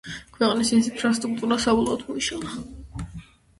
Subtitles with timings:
[0.37, 2.59] ქვეყნის ინფრასტრუქტურა საბოლოოდ მოიშალა.